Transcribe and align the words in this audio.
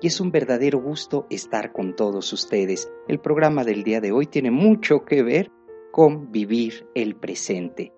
y 0.00 0.08
es 0.08 0.20
un 0.20 0.30
verdadero 0.30 0.80
gusto 0.80 1.26
estar 1.30 1.72
con 1.72 1.96
todos 1.96 2.32
ustedes. 2.32 2.90
El 3.08 3.18
programa 3.18 3.64
del 3.64 3.82
día 3.82 4.00
de 4.00 4.12
hoy 4.12 4.26
tiene 4.26 4.50
mucho 4.50 5.04
que 5.04 5.22
ver 5.22 5.50
con 5.92 6.30
vivir 6.32 6.86
el 6.94 7.16
presente. 7.16 7.92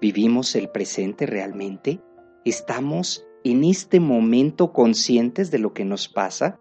¿Vivimos 0.00 0.56
el 0.56 0.68
presente 0.68 1.26
realmente? 1.26 2.00
¿Estamos 2.44 3.26
en 3.44 3.64
este 3.64 4.00
momento 4.00 4.72
conscientes 4.72 5.50
de 5.50 5.58
lo 5.58 5.72
que 5.72 5.84
nos 5.84 6.08
pasa? 6.08 6.58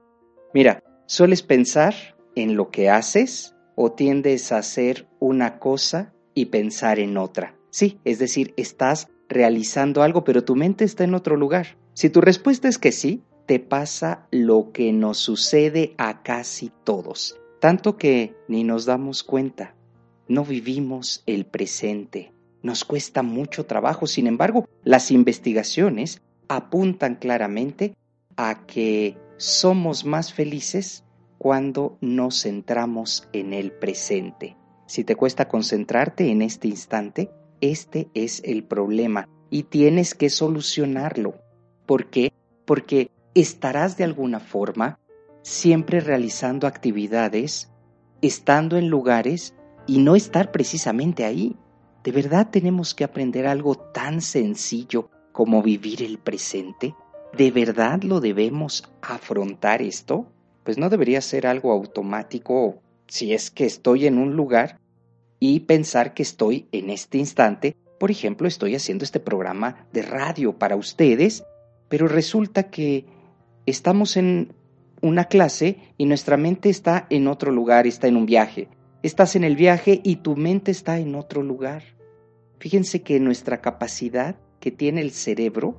Mira, 0.54 0.84
¿sueles 1.08 1.42
pensar 1.42 1.96
en 2.36 2.56
lo 2.56 2.70
que 2.70 2.90
haces 2.90 3.56
o 3.76 3.92
tiendes 3.92 4.52
a 4.52 4.60
hacer 4.60 5.08
una 5.20 5.58
cosa 5.60 6.14
y 6.36 6.46
pensar 6.46 7.00
en 7.00 7.18
otra? 7.18 7.58
Sí, 7.72 8.00
es 8.06 8.20
decir, 8.20 8.54
estás 8.56 9.08
realizando 9.28 10.04
algo 10.04 10.24
pero 10.24 10.44
tu 10.44 10.56
mente 10.56 10.86
está 10.86 11.04
en 11.04 11.16
otro 11.16 11.36
lugar. 11.36 11.78
Si 11.96 12.10
tu 12.10 12.22
respuesta 12.22 12.68
es 12.68 12.78
que 12.78 12.92
sí, 12.92 13.24
te 13.46 13.60
pasa 13.60 14.28
lo 14.32 14.72
que 14.72 14.94
nos 14.94 15.18
sucede 15.18 15.94
a 15.98 16.24
casi 16.24 16.72
todos, 16.84 17.40
tanto 17.60 17.98
que 17.98 18.36
ni 18.48 18.64
nos 18.64 18.86
damos 18.86 19.24
cuenta. 19.24 19.76
No 20.28 20.46
vivimos 20.46 21.24
el 21.26 21.46
presente. 21.46 22.32
Nos 22.62 22.86
cuesta 22.86 23.24
mucho 23.24 23.66
trabajo. 23.66 24.08
Sin 24.08 24.26
embargo, 24.26 24.68
las 24.84 25.12
investigaciones 25.12 26.22
apuntan 26.48 27.16
claramente 27.16 27.94
a 28.38 28.66
que 28.66 29.18
somos 29.38 30.06
más 30.06 30.34
felices 30.34 31.04
cuando 31.38 31.98
nos 32.00 32.44
centramos 32.44 33.28
en 33.34 33.54
el 33.54 33.74
presente. 33.74 34.56
Si 34.86 35.04
te 35.04 35.16
cuesta 35.16 35.50
concentrarte 35.50 36.32
en 36.32 36.42
este 36.42 36.70
instante, 36.70 37.32
este 37.60 38.08
es 38.14 38.42
el 38.46 38.64
problema 38.64 39.28
y 39.50 39.64
tienes 39.64 40.16
que 40.16 40.30
solucionarlo. 40.30 41.36
¿Por 41.86 42.10
qué? 42.10 42.32
Porque 42.66 43.12
estarás 43.36 43.98
de 43.98 44.04
alguna 44.04 44.40
forma 44.40 45.00
siempre 45.42 46.00
realizando 46.00 46.68
actividades, 46.68 47.72
estando 48.22 48.78
en 48.78 48.90
lugares 48.90 49.56
y 49.88 50.00
no 50.00 50.16
estar 50.16 50.52
precisamente 50.52 51.26
ahí. 51.26 51.56
¿De 52.04 52.12
verdad 52.12 52.50
tenemos 52.50 52.94
que 52.94 53.04
aprender 53.04 53.48
algo 53.48 53.76
tan 53.76 54.22
sencillo 54.22 55.10
como 55.32 55.62
vivir 55.62 56.02
el 56.02 56.18
presente? 56.18 56.96
¿De 57.36 57.52
verdad 57.52 58.04
lo 58.04 58.20
debemos 58.20 58.84
afrontar 59.02 59.82
esto? 59.82 60.28
Pues 60.64 60.78
no 60.78 60.90
debería 60.90 61.22
ser 61.22 61.48
algo 61.48 61.72
automático 61.72 62.82
si 63.08 63.34
es 63.34 63.52
que 63.52 63.66
estoy 63.66 64.08
en 64.08 64.18
un 64.18 64.36
lugar 64.36 64.80
y 65.40 65.62
pensar 65.62 66.14
que 66.14 66.24
estoy 66.24 66.68
en 66.72 66.90
este 66.90 67.18
instante. 67.18 67.76
Por 68.00 68.12
ejemplo, 68.12 68.48
estoy 68.48 68.76
haciendo 68.76 69.04
este 69.04 69.20
programa 69.20 69.88
de 69.92 70.04
radio 70.04 70.58
para 70.58 70.76
ustedes, 70.76 71.44
pero 71.90 72.08
resulta 72.08 72.70
que 72.70 73.06
estamos 73.66 74.18
en 74.18 74.54
una 75.02 75.26
clase 75.26 75.78
y 75.98 76.06
nuestra 76.06 76.38
mente 76.38 76.70
está 76.70 77.08
en 77.10 77.28
otro 77.28 77.52
lugar, 77.52 77.88
está 77.88 78.08
en 78.08 78.18
un 78.18 78.26
viaje. 78.26 78.70
Estás 79.02 79.36
en 79.36 79.44
el 79.44 79.58
viaje 79.58 80.00
y 80.04 80.18
tu 80.18 80.36
mente 80.36 80.72
está 80.72 80.98
en 80.98 81.16
otro 81.16 81.44
lugar. 81.44 81.84
Fíjense 82.60 83.02
que 83.02 83.20
nuestra 83.20 83.60
capacidad 83.60 84.38
que 84.62 84.72
tiene 84.72 85.02
el 85.02 85.12
cerebro, 85.12 85.76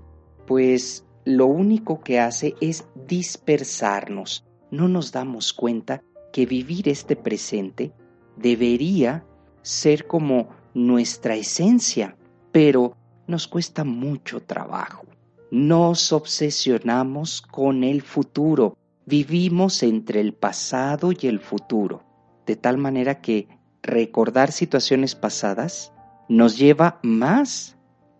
pues 0.46 1.06
lo 1.24 1.46
único 1.46 2.02
que 2.02 2.20
hace 2.20 2.54
es 2.60 2.84
dispersarnos. 3.06 4.44
No 4.70 4.88
nos 4.88 5.10
damos 5.10 5.54
cuenta 5.54 6.02
que 6.34 6.44
vivir 6.44 6.90
este 6.90 7.16
presente 7.16 7.92
debería 8.36 9.24
ser 9.62 10.06
como 10.06 10.50
nuestra 10.74 11.34
esencia, 11.34 12.16
pero 12.52 12.94
nos 13.26 13.48
cuesta 13.48 13.84
mucho 13.84 14.40
trabajo. 14.40 15.06
Nos 15.54 16.12
obsesionamos 16.12 17.40
con 17.40 17.84
el 17.84 18.02
futuro, 18.02 18.76
vivimos 19.06 19.84
entre 19.84 20.20
el 20.20 20.34
pasado 20.34 21.12
y 21.12 21.28
el 21.28 21.38
futuro, 21.38 22.02
de 22.44 22.56
tal 22.56 22.76
manera 22.76 23.20
que 23.20 23.46
recordar 23.80 24.50
situaciones 24.50 25.14
pasadas 25.14 25.92
nos 26.28 26.58
lleva 26.58 26.98
más 27.04 27.76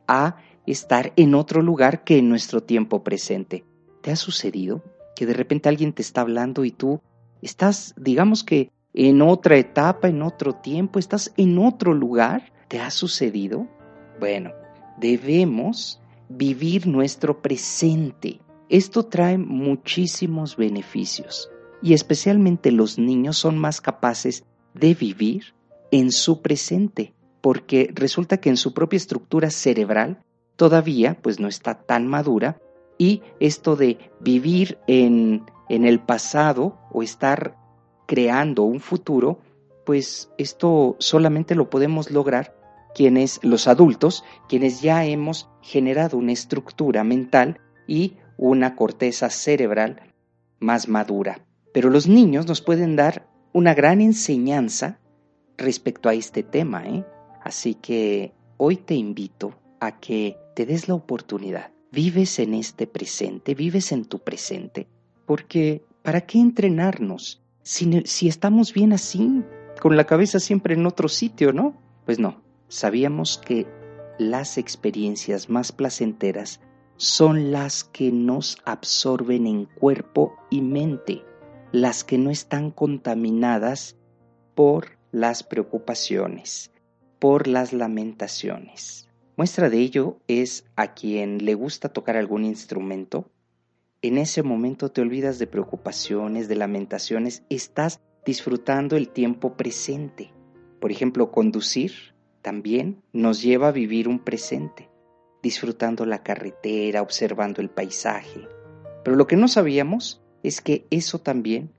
a 0.07 0.37
estar 0.65 1.13
en 1.17 1.35
otro 1.35 1.61
lugar 1.61 2.05
que 2.05 2.19
en 2.19 2.29
nuestro 2.29 2.63
tiempo 2.63 3.03
presente. 3.03 3.65
¿Te 4.01 4.13
ha 4.13 4.17
sucedido 4.17 4.85
que 5.17 5.27
de 5.27 5.35
repente 5.35 5.69
alguien 5.69 5.93
te 5.93 6.03
está 6.03 6.21
hablando 6.21 6.65
y 6.65 6.71
tú 6.71 7.01
estás, 7.43 7.95
digamos 7.97 8.45
que, 8.45 8.71
en 8.93 9.23
otra 9.23 9.57
etapa, 9.57 10.07
en 10.07 10.23
otro 10.23 10.53
tiempo, 10.55 11.01
estás 11.01 11.33
en 11.37 11.59
otro 11.59 11.95
lugar? 11.95 12.53
¿Te 12.69 12.79
ha 12.79 12.93
sucedido? 12.93 13.67
Bueno, 14.21 14.53
debemos 15.01 16.01
vivir 16.37 16.87
nuestro 16.87 17.41
presente. 17.41 18.41
Esto 18.69 19.05
trae 19.05 19.39
muchísimos 19.39 20.57
beneficios 20.57 21.51
y 21.83 21.95
especialmente 21.95 22.73
los 22.73 22.99
niños 22.99 23.37
son 23.37 23.59
más 23.59 23.81
capaces 23.81 24.45
de 24.73 24.95
vivir 24.95 25.55
en 25.91 26.11
su 26.11 26.43
presente 26.43 27.15
porque 27.41 27.91
resulta 27.95 28.39
que 28.39 28.49
en 28.49 28.57
su 28.57 28.73
propia 28.73 28.97
estructura 28.97 29.51
cerebral 29.51 30.25
todavía 30.57 31.19
pues 31.21 31.39
no 31.39 31.47
está 31.47 31.75
tan 31.75 32.07
madura 32.07 32.59
y 32.97 33.23
esto 33.39 33.77
de 33.77 33.99
vivir 34.21 34.79
en, 34.87 35.45
en 35.69 35.85
el 35.85 36.01
pasado 36.01 36.79
o 36.91 37.03
estar 37.03 37.57
creando 38.07 38.63
un 38.63 38.81
futuro 38.81 39.39
pues 39.85 40.31
esto 40.39 40.97
solamente 40.99 41.55
lo 41.55 41.69
podemos 41.69 42.11
lograr 42.11 42.57
quienes, 42.95 43.41
los 43.43 43.67
adultos, 43.69 44.25
quienes 44.49 44.81
ya 44.81 45.05
hemos 45.05 45.51
generado 45.61 46.17
una 46.17 46.33
estructura 46.33 47.05
mental 47.05 47.61
y 47.87 48.15
una 48.37 48.77
corteza 48.77 49.31
cerebral 49.31 50.15
más 50.61 50.89
madura. 50.89 51.45
Pero 51.73 51.91
los 51.91 52.07
niños 52.07 52.47
nos 52.47 52.61
pueden 52.61 52.97
dar 52.97 53.29
una 53.53 53.75
gran 53.75 54.01
enseñanza 54.01 54.99
respecto 55.57 56.09
a 56.09 56.15
este 56.15 56.43
tema, 56.43 56.87
¿eh? 56.87 57.05
Así 57.43 57.75
que 57.75 58.33
hoy 58.57 58.77
te 58.77 58.95
invito 58.95 59.55
a 59.81 59.99
que 60.01 60.37
te 60.55 60.67
des 60.67 60.89
la 60.89 60.95
oportunidad. 60.95 61.73
Vives 61.93 62.39
en 62.39 62.55
este 62.55 62.87
presente, 62.87 63.55
vives 63.55 63.93
en 63.93 64.07
tu 64.07 64.21
presente, 64.21 64.89
porque 65.27 65.85
¿para 66.03 66.23
qué 66.23 66.41
entrenarnos 66.41 67.43
si, 67.63 68.03
si 68.05 68.29
estamos 68.29 68.73
bien 68.73 68.93
así, 68.93 69.43
con 69.81 69.97
la 69.97 70.05
cabeza 70.05 70.41
siempre 70.41 70.75
en 70.75 70.87
otro 70.87 71.09
sitio, 71.09 71.53
¿no? 71.53 71.75
Pues 72.05 72.19
no, 72.19 72.44
sabíamos 72.69 73.39
que 73.39 73.67
las 74.19 74.59
experiencias 74.59 75.49
más 75.49 75.73
placenteras 75.73 76.61
son 76.97 77.51
las 77.51 77.85
que 77.85 78.13
nos 78.13 78.59
absorben 78.65 79.47
en 79.47 79.65
cuerpo 79.67 80.37
y 80.51 80.61
mente, 80.61 81.23
las 81.73 82.05
que 82.05 82.19
no 82.19 82.31
están 82.31 82.71
contaminadas 82.71 83.97
por 84.55 84.99
las 85.11 85.43
preocupaciones, 85.43 86.71
por 87.19 87.49
las 87.49 87.73
lamentaciones. 87.73 89.09
Muestra 89.37 89.69
de 89.69 89.79
ello 89.79 90.19
es 90.29 90.65
a 90.77 90.95
quien 90.95 91.45
le 91.45 91.55
gusta 91.55 91.89
tocar 91.89 92.17
algún 92.17 92.45
instrumento. 92.45 93.29
En 94.01 94.19
ese 94.19 94.45
momento 94.45 94.93
te 94.93 95.01
olvidas 95.01 95.41
de 95.41 95.49
preocupaciones, 95.49 96.47
de 96.47 96.55
lamentaciones, 96.55 97.43
estás 97.51 98.01
disfrutando 98.25 98.97
el 98.97 99.09
tiempo 99.09 99.57
presente. 99.57 100.33
Por 100.81 100.93
ejemplo, 100.93 101.33
conducir 101.33 102.14
también 102.45 103.03
nos 103.15 103.43
lleva 103.43 103.69
a 103.69 103.73
vivir 103.73 104.07
un 104.07 104.21
presente. 104.21 104.91
disfrutando 105.43 106.07
la 106.07 106.23
carretera, 106.23 107.03
observando 107.03 107.61
el 107.61 107.69
paisaje. 107.69 108.49
Pero 109.05 109.15
lo 109.15 109.27
que 109.27 109.37
no 109.37 109.47
sabíamos 109.47 110.23
es 110.43 110.63
que 110.63 110.87
eso 110.91 111.19
también 111.19 111.71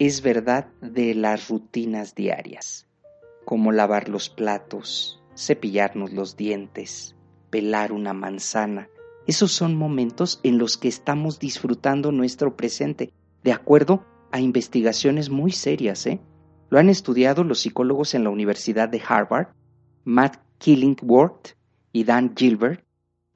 es 0.00 0.20
verdad 0.20 0.66
de 0.80 1.14
las 1.14 1.48
rutinas 1.48 2.16
diarias, 2.16 2.88
como 3.44 3.70
lavar 3.70 4.08
los 4.08 4.30
platos, 4.30 5.22
cepillarnos 5.36 6.12
los 6.12 6.36
dientes, 6.36 7.14
pelar 7.50 7.92
una 7.92 8.14
manzana. 8.14 8.88
Esos 9.28 9.52
son 9.52 9.76
momentos 9.76 10.40
en 10.42 10.58
los 10.58 10.76
que 10.76 10.88
estamos 10.88 11.38
disfrutando 11.38 12.10
nuestro 12.10 12.56
presente, 12.56 13.12
de 13.44 13.52
acuerdo 13.52 14.04
a 14.32 14.40
investigaciones 14.40 15.30
muy 15.30 15.52
serias. 15.52 16.04
¿eh? 16.08 16.18
Lo 16.68 16.80
han 16.80 16.88
estudiado 16.88 17.44
los 17.44 17.60
psicólogos 17.60 18.14
en 18.14 18.24
la 18.24 18.30
Universidad 18.30 18.88
de 18.88 19.00
Harvard, 19.06 19.54
Matt 20.04 20.36
Killingworth 20.58 21.56
y 21.92 22.04
Dan 22.04 22.34
Gilbert. 22.36 22.84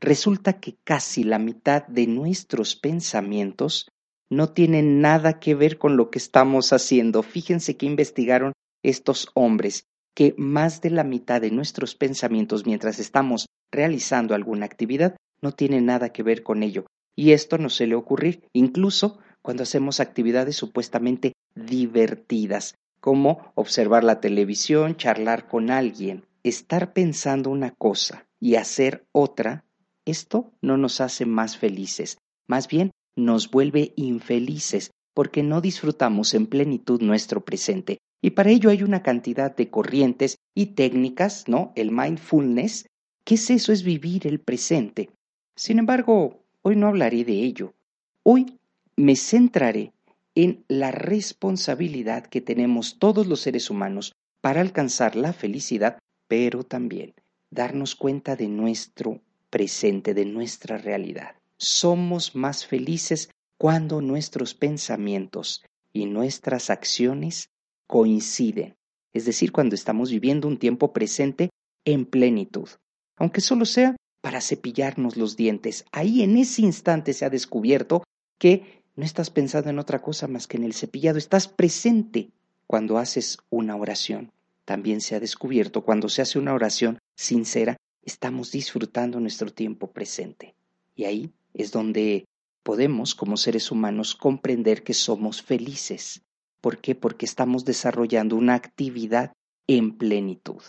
Resulta 0.01 0.61
que 0.61 0.77
casi 0.85 1.25
la 1.25 1.39
mitad 1.39 1.87
de 1.87 2.07
nuestros 2.07 2.77
pensamientos 2.77 3.89
no 4.31 4.51
tienen 4.51 5.01
nada 5.01 5.41
que 5.41 5.55
ver 5.55 5.79
con 5.79 5.97
lo 5.97 6.11
que 6.11 6.19
estamos 6.19 6.73
haciendo. 6.73 7.23
Fíjense 7.23 7.77
que 7.77 7.87
investigaron 7.87 8.53
estos 8.83 9.29
hombres 9.35 9.85
que 10.15 10.35
más 10.37 10.81
de 10.81 10.91
la 10.91 11.05
mitad 11.05 11.41
de 11.41 11.51
nuestros 11.51 11.95
pensamientos 11.95 12.67
mientras 12.67 12.99
estamos 12.99 13.47
realizando 13.73 14.35
alguna 14.35 14.67
actividad 14.67 15.17
no 15.41 15.53
tiene 15.53 15.81
nada 15.81 16.11
que 16.11 16.23
ver 16.23 16.43
con 16.43 16.63
ello. 16.63 16.87
Y 17.17 17.33
esto 17.33 17.59
no 17.59 17.71
suele 17.71 17.95
ocurrir 17.95 18.43
incluso 18.53 19.19
cuando 19.43 19.63
hacemos 19.63 20.01
actividades 20.01 20.57
supuestamente 20.57 21.33
divertidas, 21.55 22.75
como 23.01 23.53
observar 23.55 24.05
la 24.05 24.21
televisión, 24.21 24.97
charlar 24.97 25.49
con 25.49 25.71
alguien. 25.71 26.28
Estar 26.43 26.93
pensando 26.93 27.51
una 27.51 27.73
cosa 27.73 28.27
y 28.41 28.55
hacer 28.55 29.07
otra, 29.13 29.65
esto 30.05 30.53
no 30.63 30.77
nos 30.77 31.01
hace 31.01 31.27
más 31.27 31.57
felices, 31.57 32.19
más 32.47 32.69
bien 32.69 32.93
nos 33.17 33.51
vuelve 33.51 33.93
infelices 33.97 34.91
porque 35.15 35.43
no 35.43 35.61
disfrutamos 35.61 36.33
en 36.35 36.47
plenitud 36.47 37.03
nuestro 37.03 37.45
presente. 37.45 37.99
Y 38.23 38.31
para 38.31 38.51
ello 38.51 38.71
hay 38.71 38.85
una 38.85 39.03
cantidad 39.03 39.55
de 39.55 39.69
corrientes 39.69 40.39
y 40.55 40.67
técnicas, 40.75 41.49
¿no? 41.49 41.73
El 41.75 41.91
mindfulness. 41.91 42.87
¿Qué 43.25 43.35
es 43.35 43.51
eso? 43.51 43.73
Es 43.73 43.83
vivir 43.83 44.27
el 44.27 44.41
presente. 44.41 45.11
Sin 45.57 45.81
embargo, 45.81 46.45
hoy 46.63 46.77
no 46.77 46.87
hablaré 46.87 47.25
de 47.25 47.33
ello. 47.33 47.75
Hoy 48.23 48.59
me 48.97 49.17
centraré 49.17 49.93
en 50.35 50.65
la 50.69 50.93
responsabilidad 50.93 52.27
que 52.27 52.41
tenemos 52.41 52.99
todos 53.01 53.27
los 53.27 53.41
seres 53.41 53.71
humanos 53.71 54.13
para 54.41 54.61
alcanzar 54.61 55.17
la 55.17 55.33
felicidad, 55.33 55.99
pero 56.29 56.63
también 56.63 57.15
darnos 57.51 57.95
cuenta 57.95 58.37
de 58.37 58.49
nuestro 58.49 59.21
presente, 59.51 60.15
de 60.15 60.27
nuestra 60.27 60.79
realidad. 60.79 61.37
Somos 61.57 62.37
más 62.37 62.67
felices 62.67 63.31
cuando 63.57 64.01
nuestros 64.01 64.55
pensamientos 64.55 65.65
y 65.93 66.07
nuestras 66.07 66.71
acciones 66.71 67.49
coinciden, 67.87 68.77
es 69.13 69.25
decir, 69.25 69.51
cuando 69.51 69.75
estamos 69.75 70.11
viviendo 70.11 70.47
un 70.47 70.59
tiempo 70.59 70.93
presente 70.93 71.51
en 71.85 72.05
plenitud, 72.05 72.69
aunque 73.17 73.41
solo 73.41 73.65
sea 73.65 73.97
para 74.21 74.41
cepillarnos 74.41 75.17
los 75.17 75.37
dientes. 75.37 75.85
Ahí 75.91 76.23
en 76.23 76.37
ese 76.37 76.63
instante 76.63 77.15
se 77.15 77.25
ha 77.25 77.31
descubierto 77.31 78.05
que 78.39 78.83
no 78.95 79.05
estás 79.05 79.31
pensando 79.31 79.71
en 79.71 79.79
otra 79.79 80.03
cosa 80.03 80.29
más 80.29 80.47
que 80.47 80.57
en 80.57 80.65
el 80.65 80.75
cepillado, 80.75 81.19
estás 81.19 81.49
presente 81.49 82.31
cuando 82.67 82.99
haces 82.99 83.39
una 83.49 83.77
oración. 83.77 84.33
También 84.69 85.01
se 85.01 85.15
ha 85.15 85.21
descubierto 85.21 85.81
cuando 85.83 86.11
se 86.11 86.21
hace 86.21 86.39
una 86.39 86.53
oración 86.53 86.99
sincera, 87.17 87.79
estamos 88.03 88.53
disfrutando 88.53 89.19
nuestro 89.19 89.51
tiempo 89.51 89.93
presente. 89.93 90.55
Y 90.95 91.05
ahí 91.05 91.33
es 91.55 91.73
donde 91.73 92.27
podemos, 92.63 93.15
como 93.15 93.39
seres 93.39 93.71
humanos, 93.71 94.15
comprender 94.15 94.83
que 94.83 94.93
somos 94.93 95.41
felices. 95.41 96.21
¿Por 96.61 96.83
qué? 96.83 96.95
Porque 96.95 97.25
estamos 97.25 97.65
desarrollando 97.65 98.37
una 98.37 98.57
actividad 98.57 99.33
en 99.67 99.97
plenitud. 99.97 100.61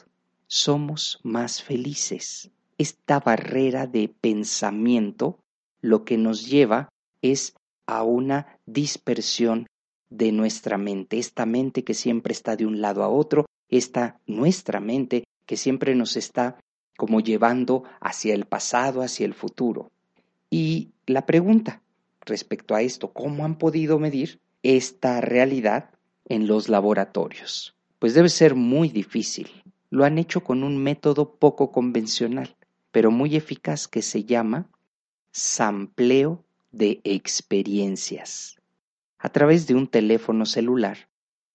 Somos 0.48 1.20
más 1.24 1.62
felices. 1.62 2.52
Esta 2.78 3.20
barrera 3.20 3.86
de 3.86 4.08
pensamiento 4.08 5.40
lo 5.82 6.06
que 6.06 6.18
nos 6.18 6.48
lleva 6.48 6.88
es 7.22 7.54
a 7.86 8.04
una 8.04 8.60
dispersión 8.66 9.68
de 10.10 10.32
nuestra 10.32 10.78
mente, 10.78 11.20
esta 11.20 11.46
mente 11.46 11.84
que 11.84 11.94
siempre 11.94 12.32
está 12.32 12.56
de 12.56 12.66
un 12.66 12.80
lado 12.80 13.04
a 13.04 13.10
otro, 13.10 13.46
esta 13.70 14.20
nuestra 14.26 14.80
mente 14.80 15.26
que 15.46 15.58
siempre 15.58 15.96
nos 15.96 16.16
está 16.18 16.58
como 16.98 17.22
llevando 17.22 17.84
hacia 18.02 18.34
el 18.34 18.46
pasado, 18.46 19.02
hacia 19.02 19.26
el 19.26 19.34
futuro. 19.34 19.92
Y 20.50 20.90
la 21.06 21.26
pregunta 21.26 21.82
respecto 22.22 22.76
a 22.76 22.82
esto, 22.82 23.14
¿cómo 23.14 23.46
han 23.46 23.58
podido 23.58 24.00
medir 24.00 24.40
esta 24.64 25.22
realidad 25.22 25.92
en 26.26 26.48
los 26.48 26.70
laboratorios? 26.70 27.76
Pues 28.00 28.14
debe 28.14 28.30
ser 28.30 28.56
muy 28.56 28.90
difícil. 28.90 29.50
Lo 29.90 30.06
han 30.06 30.18
hecho 30.18 30.44
con 30.44 30.64
un 30.64 30.78
método 30.78 31.36
poco 31.36 31.72
convencional, 31.72 32.56
pero 32.92 33.12
muy 33.12 33.36
eficaz 33.36 33.88
que 33.88 34.02
se 34.02 34.24
llama 34.24 34.70
sampleo 35.32 36.44
de 36.72 37.02
experiencias. 37.04 38.58
A 39.18 39.30
través 39.30 39.68
de 39.68 39.76
un 39.76 39.88
teléfono 39.88 40.46
celular, 40.46 41.09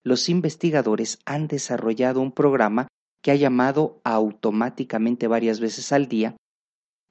los 0.05 0.29
investigadores 0.29 1.17
han 1.25 1.47
desarrollado 1.47 2.21
un 2.21 2.31
programa 2.31 2.87
que 3.23 3.31
ha 3.31 3.35
llamado 3.35 4.01
automáticamente 4.03 5.27
varias 5.27 5.59
veces 5.59 5.91
al 5.91 6.07
día 6.07 6.37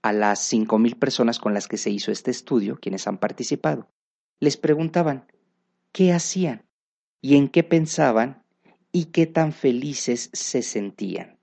a 0.01 0.13
las 0.13 0.53
5.000 0.53 0.97
personas 0.97 1.41
con 1.41 1.55
las 1.55 1.67
que 1.67 1.77
se 1.77 1.91
hizo 1.91 2.13
este 2.13 2.31
estudio, 2.31 2.79
quienes 2.81 3.09
han 3.09 3.19
participado. 3.19 3.89
Les 4.39 4.57
preguntaban 4.57 5.27
qué 5.91 6.13
hacían 6.13 6.67
y 7.21 7.35
en 7.35 7.49
qué 7.49 7.65
pensaban 7.65 8.45
y 8.93 9.07
qué 9.07 9.27
tan 9.27 9.53
felices 9.53 10.31
se 10.33 10.63
sentían. 10.63 11.41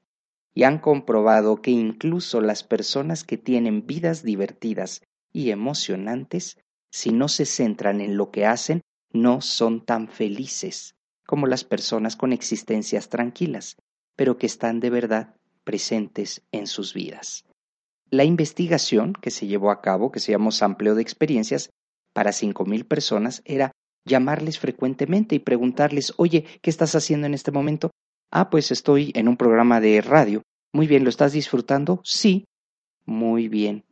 Y 0.53 0.63
han 0.63 0.79
comprobado 0.79 1.61
que 1.61 1.71
incluso 1.71 2.39
las 2.39 2.63
personas 2.63 3.25
que 3.25 3.37
tienen 3.37 3.85
vidas 3.85 4.23
divertidas 4.23 5.01
y 5.33 5.49
emocionantes, 5.49 6.57
si 6.91 7.11
no 7.11 7.27
se 7.27 7.45
centran 7.45 7.99
en 7.99 8.15
lo 8.15 8.31
que 8.31 8.45
hacen, 8.45 8.79
no 9.11 9.41
son 9.41 9.83
tan 9.83 10.07
felices 10.07 10.95
como 11.25 11.47
las 11.47 11.63
personas 11.63 12.15
con 12.15 12.33
existencias 12.33 13.09
tranquilas, 13.09 13.77
pero 14.15 14.37
que 14.37 14.45
están 14.45 14.79
de 14.79 14.89
verdad 14.89 15.35
presentes 15.63 16.41
en 16.51 16.67
sus 16.67 16.93
vidas. 16.93 17.45
La 18.09 18.23
investigación 18.23 19.13
que 19.13 19.31
se 19.31 19.47
llevó 19.47 19.71
a 19.71 19.81
cabo, 19.81 20.11
que 20.11 20.19
se 20.19 20.31
llamó 20.31 20.51
Sampleo 20.51 20.95
de 20.95 21.01
Experiencias, 21.01 21.69
para 22.13 22.31
5.000 22.31 22.85
personas 22.85 23.41
era 23.45 23.71
llamarles 24.05 24.59
frecuentemente 24.59 25.35
y 25.35 25.39
preguntarles, 25.39 26.13
oye, 26.17 26.45
¿qué 26.61 26.69
estás 26.69 26.95
haciendo 26.95 27.27
en 27.27 27.33
este 27.33 27.51
momento? 27.51 27.91
Ah, 28.31 28.49
pues 28.49 28.71
estoy 28.71 29.11
en 29.15 29.27
un 29.27 29.37
programa 29.37 29.79
de 29.79 30.01
radio. 30.01 30.41
Muy 30.73 30.87
bien, 30.87 31.03
¿lo 31.03 31.09
estás 31.09 31.31
disfrutando? 31.31 32.01
Sí. 32.03 32.45
Muy 33.05 33.47
bien 33.47 33.83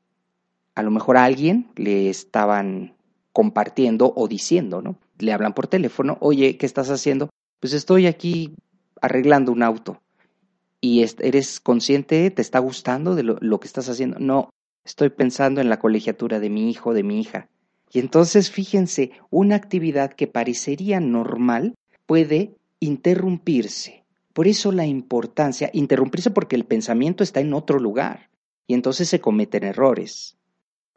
a 0.80 0.82
lo 0.82 0.92
mejor 0.92 1.18
a 1.18 1.26
alguien 1.26 1.68
le 1.76 2.10
estaban 2.10 2.96
compartiendo 3.34 4.14
o 4.16 4.30
diciendo, 4.30 4.82
¿no? 4.82 4.96
Le 5.20 5.34
hablan 5.34 5.54
por 5.54 5.68
teléfono, 5.68 6.18
oye, 6.22 6.58
¿qué 6.58 6.66
estás 6.66 6.90
haciendo? 6.90 7.30
Pues 7.60 7.74
estoy 7.74 8.08
aquí 8.08 8.56
arreglando 9.02 9.52
un 9.52 9.64
auto. 9.64 10.02
¿Y 10.82 11.04
eres 11.20 11.60
consciente, 11.60 12.32
te 12.32 12.42
está 12.42 12.60
gustando 12.60 13.16
de 13.16 13.24
lo, 13.24 13.38
lo 13.42 13.60
que 13.60 13.68
estás 13.68 13.90
haciendo? 13.90 14.18
No, 14.20 14.50
estoy 14.86 15.10
pensando 15.10 15.62
en 15.62 15.70
la 15.70 15.80
colegiatura 15.80 16.40
de 16.40 16.50
mi 16.50 16.70
hijo, 16.70 16.94
de 16.94 17.04
mi 17.04 17.20
hija. 17.20 17.50
Y 17.92 18.00
entonces, 18.00 18.52
fíjense, 18.52 19.12
una 19.30 19.56
actividad 19.56 20.14
que 20.14 20.28
parecería 20.28 21.00
normal 21.00 21.76
puede 22.06 22.56
interrumpirse. 22.80 24.06
Por 24.34 24.48
eso 24.48 24.72
la 24.72 24.86
importancia, 24.86 25.70
interrumpirse 25.74 26.32
porque 26.32 26.56
el 26.56 26.66
pensamiento 26.66 27.24
está 27.24 27.42
en 27.42 27.54
otro 27.54 27.80
lugar 27.80 28.30
y 28.68 28.74
entonces 28.74 29.10
se 29.10 29.20
cometen 29.20 29.64
errores. 29.64 30.38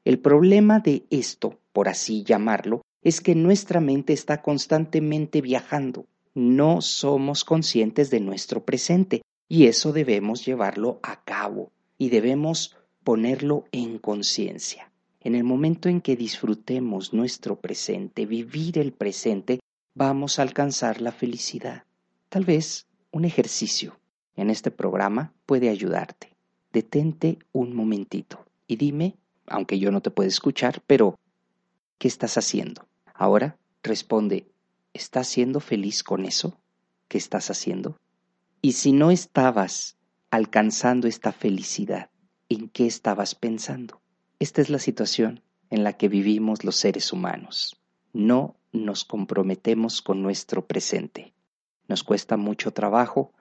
El 0.05 0.19
problema 0.19 0.81
de 0.81 1.07
esto, 1.11 1.59
por 1.73 1.89
así 1.89 2.23
llamarlo, 2.23 2.83
es 3.03 3.21
que 3.21 3.35
nuestra 3.35 3.81
mente 3.81 4.13
está 4.13 4.43
constantemente 4.43 5.41
viajando. 5.41 6.07
No 6.35 6.81
somos 6.81 7.45
conscientes 7.45 8.11
de 8.11 8.21
nuestro 8.21 8.65
presente 8.65 9.23
y 9.49 9.67
eso 9.67 9.93
debemos 9.93 10.47
llevarlo 10.47 10.99
a 11.03 11.23
cabo 11.25 11.73
y 11.99 12.09
debemos 12.09 12.77
ponerlo 13.05 13.65
en 13.73 13.99
conciencia. 13.99 14.91
En 15.21 15.35
el 15.35 15.45
momento 15.45 15.89
en 15.89 16.01
que 16.01 16.17
disfrutemos 16.17 17.13
nuestro 17.13 17.57
presente, 17.57 18.27
vivir 18.27 18.79
el 18.79 18.93
presente, 18.93 19.61
vamos 19.95 20.39
a 20.39 20.43
alcanzar 20.43 21.01
la 21.01 21.13
felicidad. 21.13 21.85
Tal 22.29 22.45
vez 22.45 22.87
un 23.11 23.25
ejercicio 23.25 23.99
en 24.37 24.51
este 24.51 24.71
programa 24.71 25.33
puede 25.45 25.69
ayudarte. 25.69 26.35
Detente 26.73 27.39
un 27.53 27.75
momentito 27.77 28.45
y 28.67 28.77
dime 28.77 29.17
aunque 29.47 29.79
yo 29.79 29.91
no 29.91 30.01
te 30.01 30.11
pueda 30.11 30.29
escuchar, 30.29 30.83
pero 30.87 31.19
¿qué 31.99 32.09
estás 32.09 32.39
haciendo? 32.39 32.87
Ahora 33.23 33.57
responde, 33.85 34.49
¿estás 34.95 35.29
siendo 35.29 35.61
feliz 35.61 36.03
con 36.03 36.25
eso? 36.25 36.59
¿Qué 37.07 37.19
estás 37.19 37.53
haciendo? 37.53 37.97
Y 38.61 38.73
si 38.73 38.91
no 38.91 39.13
estabas 39.13 39.97
alcanzando 40.33 41.07
esta 41.07 41.31
felicidad, 41.31 42.11
¿en 42.49 42.69
qué 42.69 42.85
estabas 42.89 43.37
pensando? 43.37 44.03
esta 44.41 44.61
es 44.61 44.71
la 44.71 44.81
situación 44.81 45.41
en 45.71 45.85
la 45.85 45.93
que 45.93 46.09
vivimos 46.09 46.65
los 46.65 46.75
seres 46.75 47.13
humanos. 47.13 47.81
No 48.13 48.57
nos 48.73 49.05
comprometemos 49.05 50.03
con 50.03 50.21
nuestro 50.21 50.67
presente. 50.67 51.33
Nos 51.87 52.03
cuesta 52.03 52.37
mucho 52.37 52.73
trabajo 52.73 53.33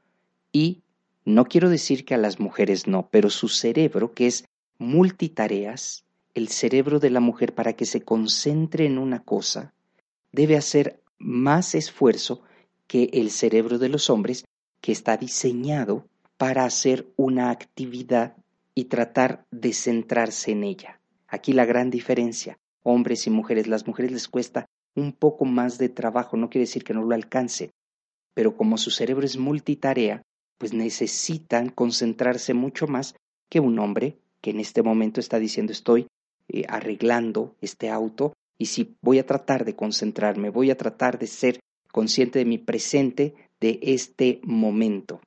y 0.52 0.84
no 1.26 1.46
quiero 1.46 1.72
decir 1.72 2.06
que 2.06 2.14
a 2.14 2.20
las 2.20 2.40
mujeres 2.40 2.86
no, 2.86 3.10
pero 3.10 3.32
su 3.32 3.48
cerebro, 3.48 4.14
que 4.14 4.28
es 4.28 4.46
multitareas, 4.78 6.06
el 6.34 6.48
cerebro 6.50 7.00
de 7.00 7.10
la 7.10 7.20
mujer 7.20 7.54
para 7.54 7.74
que 7.74 7.86
se 7.86 8.02
concentre 8.02 8.86
en 8.86 8.98
una 8.98 9.24
cosa, 9.24 9.74
debe 10.32 10.58
hacer 10.58 11.02
más 11.18 11.76
esfuerzo 11.76 12.42
que 12.88 13.10
el 13.14 13.32
cerebro 13.32 13.78
de 13.80 13.90
los 13.90 14.10
hombres, 14.10 14.46
que 14.82 14.92
está 14.92 15.18
diseñado 15.18 16.08
para 16.38 16.66
hacer 16.66 17.08
una 17.16 17.52
actividad 17.52 18.36
y 18.74 18.86
tratar 18.86 19.46
de 19.52 19.74
centrarse 19.74 20.52
en 20.52 20.64
ella. 20.64 21.00
Aquí 21.28 21.54
la 21.54 21.66
gran 21.66 21.90
diferencia, 21.90 22.58
hombres 22.84 23.28
y 23.28 23.30
mujeres, 23.30 23.68
las 23.68 23.88
mujeres 23.88 24.12
les 24.12 24.28
cuesta 24.28 24.66
un 24.96 25.14
poco 25.14 25.46
más 25.46 25.78
de 25.78 25.90
trabajo, 25.90 26.36
no 26.36 26.50
quiere 26.50 26.64
decir 26.64 26.84
que 26.84 26.94
no 26.94 27.04
lo 27.04 27.16
alcancen, 27.16 27.72
pero 28.34 28.58
como 28.58 28.78
su 28.78 28.92
cerebro 28.92 29.26
es 29.26 29.38
multitarea, 29.38 30.24
pues 30.58 30.74
necesitan 30.74 31.70
concentrarse 31.70 32.54
mucho 32.54 32.88
más 32.88 33.16
que 33.50 33.60
un 33.60 33.80
hombre 33.80 34.18
que 34.42 34.52
en 34.52 34.60
este 34.60 34.82
momento 34.82 35.20
está 35.20 35.40
diciendo 35.40 35.72
estoy 35.72 36.08
eh, 36.54 36.66
arreglando 36.68 37.56
este 37.62 37.90
auto 37.90 38.34
y 38.58 38.68
si 38.68 38.96
voy 39.02 39.20
a 39.20 39.26
tratar 39.26 39.66
de 39.66 39.76
concentrarme, 39.76 40.50
voy 40.50 40.70
a 40.70 40.78
tratar 40.78 41.18
de 41.18 41.28
ser 41.28 41.60
consciente 41.92 42.40
de 42.40 42.46
mi 42.46 42.58
presente, 42.58 43.34
de 43.60 43.80
este 43.82 44.40
momento. 44.44 45.22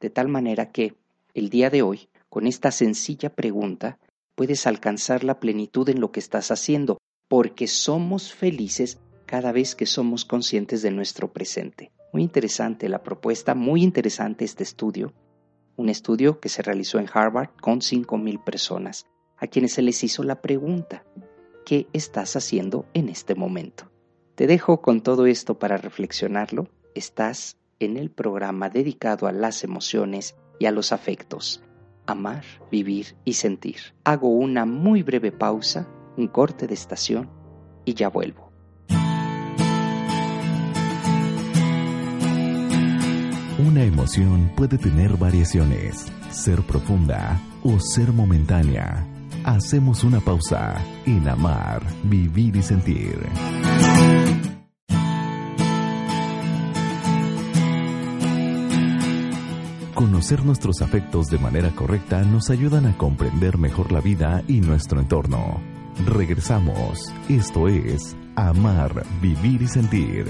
De 0.00 0.08
tal 0.08 0.28
manera 0.28 0.70
que 0.70 0.94
el 1.34 1.50
día 1.50 1.68
de 1.68 1.82
hoy, 1.82 2.08
con 2.28 2.46
esta 2.46 2.70
sencilla 2.70 3.30
pregunta, 3.30 3.98
puedes 4.34 4.66
alcanzar 4.66 5.24
la 5.24 5.40
plenitud 5.40 5.88
en 5.88 6.00
lo 6.00 6.12
que 6.12 6.20
estás 6.20 6.50
haciendo, 6.50 6.98
porque 7.28 7.66
somos 7.66 8.32
felices 8.32 8.98
cada 9.26 9.52
vez 9.52 9.74
que 9.74 9.84
somos 9.84 10.24
conscientes 10.24 10.80
de 10.80 10.90
nuestro 10.90 11.32
presente. 11.32 11.90
Muy 12.12 12.22
interesante 12.22 12.88
la 12.88 13.02
propuesta, 13.02 13.54
muy 13.54 13.82
interesante 13.82 14.44
este 14.44 14.62
estudio, 14.62 15.12
un 15.76 15.88
estudio 15.88 16.40
que 16.40 16.48
se 16.48 16.62
realizó 16.62 16.98
en 16.98 17.08
Harvard 17.12 17.50
con 17.60 17.80
5.000 17.80 18.42
personas, 18.42 19.06
a 19.38 19.46
quienes 19.46 19.72
se 19.72 19.82
les 19.82 20.02
hizo 20.04 20.22
la 20.22 20.40
pregunta, 20.40 21.04
¿qué 21.64 21.86
estás 21.92 22.36
haciendo 22.36 22.86
en 22.94 23.08
este 23.08 23.34
momento? 23.34 23.90
Te 24.34 24.46
dejo 24.46 24.80
con 24.80 25.02
todo 25.02 25.26
esto 25.26 25.58
para 25.58 25.76
reflexionarlo. 25.76 26.68
Estás 26.94 27.56
en 27.80 27.96
el 27.96 28.10
programa 28.10 28.70
dedicado 28.70 29.26
a 29.26 29.32
las 29.32 29.64
emociones 29.64 30.36
y 30.58 30.66
a 30.66 30.70
los 30.72 30.92
afectos. 30.92 31.62
Amar, 32.06 32.44
vivir 32.70 33.16
y 33.24 33.34
sentir. 33.34 33.76
Hago 34.04 34.28
una 34.28 34.64
muy 34.64 35.02
breve 35.02 35.32
pausa, 35.32 35.88
un 36.16 36.28
corte 36.28 36.66
de 36.66 36.74
estación 36.74 37.30
y 37.84 37.94
ya 37.94 38.08
vuelvo. 38.08 38.50
Una 43.58 43.82
emoción 43.82 44.52
puede 44.56 44.78
tener 44.78 45.16
variaciones, 45.16 46.06
ser 46.30 46.62
profunda 46.62 47.40
o 47.64 47.80
ser 47.80 48.12
momentánea. 48.12 49.17
Hacemos 49.48 50.04
una 50.04 50.20
pausa 50.20 50.76
en 51.06 51.26
amar, 51.26 51.80
vivir 52.04 52.54
y 52.56 52.62
sentir. 52.62 53.18
Conocer 59.94 60.44
nuestros 60.44 60.82
afectos 60.82 61.30
de 61.30 61.38
manera 61.38 61.70
correcta 61.70 62.20
nos 62.24 62.50
ayudan 62.50 62.84
a 62.84 62.98
comprender 62.98 63.56
mejor 63.56 63.90
la 63.90 64.02
vida 64.02 64.42
y 64.46 64.60
nuestro 64.60 65.00
entorno. 65.00 65.62
Regresamos. 66.04 67.10
Esto 67.30 67.68
es 67.68 68.18
Amar, 68.36 69.02
Vivir 69.22 69.62
y 69.62 69.66
Sentir. 69.66 70.26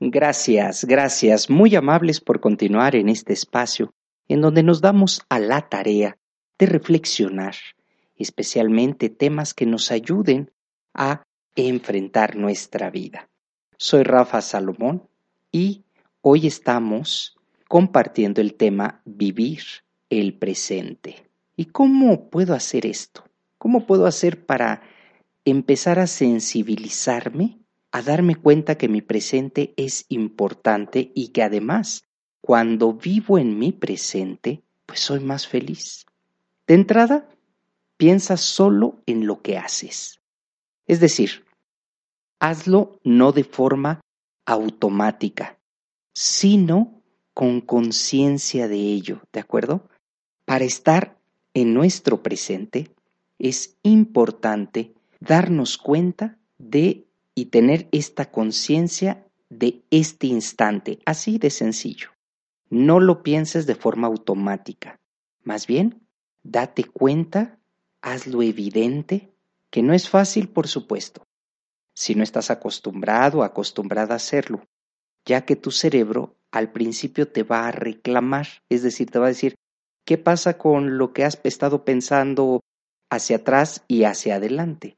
Gracias, 0.00 0.84
gracias, 0.84 1.48
muy 1.48 1.74
amables 1.74 2.20
por 2.20 2.40
continuar 2.40 2.94
en 2.94 3.08
este 3.08 3.32
espacio 3.32 3.94
en 4.28 4.40
donde 4.40 4.62
nos 4.62 4.80
damos 4.80 5.22
a 5.28 5.38
la 5.38 5.68
tarea 5.68 6.18
de 6.58 6.66
reflexionar, 6.66 7.54
especialmente 8.16 9.08
temas 9.08 9.54
que 9.54 9.66
nos 9.66 9.90
ayuden 9.90 10.50
a 10.94 11.24
enfrentar 11.56 12.36
nuestra 12.36 12.90
vida. 12.90 13.28
Soy 13.76 14.02
Rafa 14.02 14.40
Salomón 14.40 15.08
y 15.50 15.84
hoy 16.20 16.46
estamos 16.46 17.36
compartiendo 17.68 18.40
el 18.40 18.54
tema 18.54 19.02
vivir 19.04 19.62
el 20.10 20.34
presente. 20.38 21.28
¿Y 21.56 21.66
cómo 21.66 22.30
puedo 22.30 22.54
hacer 22.54 22.86
esto? 22.86 23.24
¿Cómo 23.58 23.86
puedo 23.86 24.06
hacer 24.06 24.46
para 24.46 24.82
empezar 25.44 25.98
a 25.98 26.06
sensibilizarme 26.06 27.58
a 27.94 28.02
darme 28.02 28.34
cuenta 28.34 28.76
que 28.76 28.88
mi 28.88 29.02
presente 29.02 29.72
es 29.76 30.06
importante 30.08 31.12
y 31.14 31.28
que 31.28 31.44
además, 31.44 32.03
cuando 32.44 32.92
vivo 32.92 33.38
en 33.38 33.58
mi 33.58 33.72
presente, 33.72 34.62
pues 34.84 35.00
soy 35.00 35.20
más 35.20 35.48
feliz. 35.48 36.04
De 36.66 36.74
entrada, 36.74 37.26
piensa 37.96 38.36
solo 38.36 39.00
en 39.06 39.26
lo 39.26 39.40
que 39.40 39.56
haces. 39.56 40.20
Es 40.86 41.00
decir, 41.00 41.46
hazlo 42.40 43.00
no 43.02 43.32
de 43.32 43.44
forma 43.44 44.02
automática, 44.44 45.58
sino 46.12 47.02
con 47.32 47.62
conciencia 47.62 48.68
de 48.68 48.76
ello, 48.76 49.22
¿de 49.32 49.40
acuerdo? 49.40 49.88
Para 50.44 50.66
estar 50.66 51.16
en 51.54 51.72
nuestro 51.72 52.22
presente 52.22 52.94
es 53.38 53.78
importante 53.82 54.92
darnos 55.18 55.78
cuenta 55.78 56.36
de 56.58 57.06
y 57.34 57.46
tener 57.46 57.88
esta 57.90 58.30
conciencia 58.30 59.26
de 59.48 59.82
este 59.90 60.26
instante, 60.26 60.98
así 61.06 61.38
de 61.38 61.48
sencillo. 61.48 62.13
No 62.70 63.00
lo 63.00 63.22
pienses 63.22 63.66
de 63.66 63.74
forma 63.74 64.06
automática. 64.06 65.00
Más 65.42 65.66
bien, 65.66 66.06
date 66.42 66.84
cuenta, 66.84 67.58
hazlo 68.00 68.42
evidente, 68.42 69.34
que 69.70 69.82
no 69.82 69.92
es 69.92 70.08
fácil, 70.08 70.48
por 70.48 70.68
supuesto, 70.68 71.26
si 71.94 72.14
no 72.14 72.22
estás 72.22 72.50
acostumbrado 72.50 73.38
o 73.38 73.42
acostumbrada 73.42 74.14
a 74.14 74.16
hacerlo, 74.16 74.64
ya 75.24 75.44
que 75.44 75.56
tu 75.56 75.70
cerebro 75.70 76.36
al 76.50 76.70
principio 76.70 77.28
te 77.28 77.42
va 77.42 77.66
a 77.66 77.72
reclamar, 77.72 78.46
es 78.68 78.82
decir, 78.82 79.10
te 79.10 79.18
va 79.18 79.26
a 79.26 79.30
decir, 79.30 79.56
¿qué 80.04 80.18
pasa 80.18 80.58
con 80.58 80.98
lo 80.98 81.12
que 81.12 81.24
has 81.24 81.40
estado 81.42 81.84
pensando 81.84 82.60
hacia 83.10 83.36
atrás 83.36 83.84
y 83.88 84.04
hacia 84.04 84.36
adelante? 84.36 84.96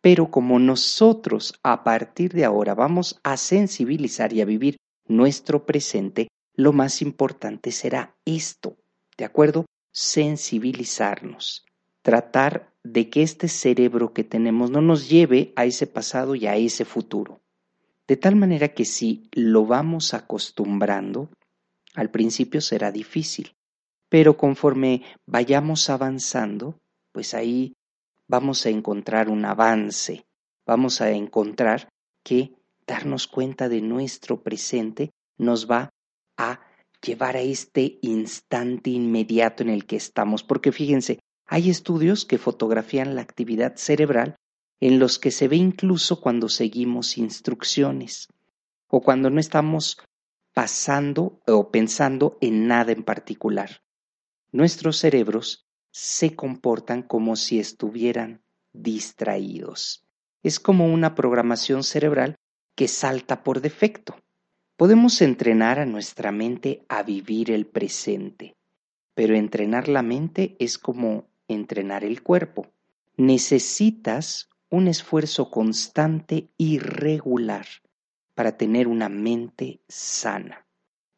Pero 0.00 0.30
como 0.30 0.58
nosotros 0.58 1.58
a 1.62 1.84
partir 1.84 2.32
de 2.32 2.44
ahora 2.44 2.74
vamos 2.74 3.20
a 3.22 3.36
sensibilizar 3.36 4.32
y 4.32 4.40
a 4.40 4.44
vivir 4.44 4.76
nuestro 5.06 5.66
presente, 5.66 6.28
lo 6.54 6.72
más 6.72 7.02
importante 7.02 7.72
será 7.72 8.16
esto, 8.24 8.76
¿de 9.16 9.24
acuerdo? 9.24 9.66
Sensibilizarnos, 9.92 11.64
tratar 12.02 12.72
de 12.82 13.10
que 13.10 13.22
este 13.22 13.48
cerebro 13.48 14.12
que 14.12 14.24
tenemos 14.24 14.70
no 14.70 14.80
nos 14.80 15.08
lleve 15.08 15.52
a 15.56 15.64
ese 15.64 15.86
pasado 15.86 16.34
y 16.34 16.46
a 16.46 16.56
ese 16.56 16.84
futuro. 16.84 17.40
De 18.06 18.16
tal 18.16 18.36
manera 18.36 18.68
que 18.68 18.84
si 18.84 19.28
lo 19.32 19.64
vamos 19.64 20.12
acostumbrando, 20.12 21.30
al 21.94 22.10
principio 22.10 22.60
será 22.60 22.92
difícil, 22.92 23.54
pero 24.08 24.36
conforme 24.36 25.02
vayamos 25.26 25.88
avanzando, 25.88 26.78
pues 27.12 27.34
ahí 27.34 27.74
vamos 28.28 28.66
a 28.66 28.70
encontrar 28.70 29.28
un 29.28 29.44
avance, 29.44 30.26
vamos 30.66 31.00
a 31.00 31.10
encontrar 31.10 31.88
que 32.22 32.52
darnos 32.86 33.26
cuenta 33.26 33.68
de 33.68 33.80
nuestro 33.80 34.42
presente 34.42 35.10
nos 35.38 35.70
va 35.70 35.90
a 36.36 36.60
llevar 37.02 37.36
a 37.36 37.40
este 37.40 37.98
instante 38.02 38.90
inmediato 38.90 39.62
en 39.62 39.68
el 39.68 39.86
que 39.86 39.96
estamos, 39.96 40.42
porque 40.42 40.72
fíjense, 40.72 41.20
hay 41.46 41.70
estudios 41.70 42.24
que 42.24 42.38
fotografían 42.38 43.14
la 43.14 43.22
actividad 43.22 43.76
cerebral 43.76 44.36
en 44.80 44.98
los 44.98 45.18
que 45.18 45.30
se 45.30 45.48
ve 45.48 45.56
incluso 45.56 46.20
cuando 46.20 46.48
seguimos 46.48 47.18
instrucciones 47.18 48.28
o 48.88 49.00
cuando 49.02 49.30
no 49.30 49.40
estamos 49.40 49.98
pasando 50.54 51.40
o 51.46 51.70
pensando 51.70 52.38
en 52.40 52.66
nada 52.66 52.92
en 52.92 53.02
particular. 53.02 53.82
Nuestros 54.52 54.98
cerebros 54.98 55.66
se 55.90 56.34
comportan 56.34 57.02
como 57.02 57.36
si 57.36 57.58
estuvieran 57.58 58.42
distraídos. 58.72 60.04
Es 60.42 60.60
como 60.60 60.86
una 60.86 61.14
programación 61.14 61.82
cerebral 61.82 62.36
que 62.76 62.88
salta 62.88 63.42
por 63.42 63.60
defecto. 63.60 64.16
Podemos 64.76 65.22
entrenar 65.22 65.78
a 65.78 65.86
nuestra 65.86 66.32
mente 66.32 66.84
a 66.88 67.04
vivir 67.04 67.52
el 67.52 67.64
presente, 67.64 68.56
pero 69.14 69.36
entrenar 69.36 69.86
la 69.86 70.02
mente 70.02 70.56
es 70.58 70.78
como 70.78 71.28
entrenar 71.46 72.02
el 72.02 72.24
cuerpo. 72.24 72.66
Necesitas 73.16 74.48
un 74.70 74.88
esfuerzo 74.88 75.48
constante 75.48 76.48
y 76.58 76.80
regular 76.80 77.66
para 78.34 78.56
tener 78.56 78.88
una 78.88 79.08
mente 79.08 79.78
sana. 79.86 80.66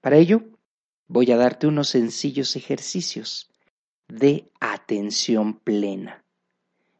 Para 0.02 0.18
ello, 0.18 0.42
voy 1.08 1.32
a 1.32 1.38
darte 1.38 1.66
unos 1.66 1.88
sencillos 1.88 2.56
ejercicios 2.56 3.50
de 4.06 4.50
atención 4.60 5.54
plena. 5.60 6.22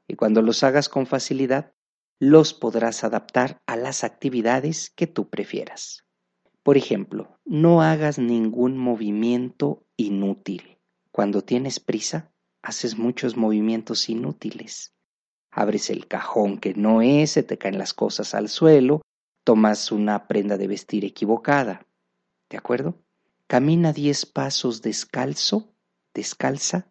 Y 0.08 0.14
cuando 0.14 0.40
los 0.40 0.62
hagas 0.62 0.88
con 0.88 1.06
facilidad, 1.06 1.74
los 2.18 2.54
podrás 2.54 3.04
adaptar 3.04 3.60
a 3.66 3.76
las 3.76 4.04
actividades 4.04 4.88
que 4.88 5.06
tú 5.06 5.28
prefieras. 5.28 6.05
Por 6.66 6.76
ejemplo, 6.76 7.38
no 7.44 7.80
hagas 7.80 8.18
ningún 8.18 8.76
movimiento 8.76 9.86
inútil. 9.96 10.78
Cuando 11.12 11.42
tienes 11.42 11.78
prisa, 11.78 12.32
haces 12.60 12.98
muchos 12.98 13.36
movimientos 13.36 14.08
inútiles. 14.08 14.92
Abres 15.52 15.90
el 15.90 16.08
cajón 16.08 16.58
que 16.58 16.74
no 16.74 17.02
es, 17.02 17.30
se 17.30 17.44
te 17.44 17.56
caen 17.56 17.78
las 17.78 17.94
cosas 17.94 18.34
al 18.34 18.48
suelo, 18.48 19.02
tomas 19.44 19.92
una 19.92 20.26
prenda 20.26 20.58
de 20.58 20.66
vestir 20.66 21.04
equivocada. 21.04 21.86
¿De 22.50 22.56
acuerdo? 22.56 23.00
Camina 23.46 23.92
diez 23.92 24.26
pasos 24.26 24.82
descalzo, 24.82 25.72
descalza 26.14 26.90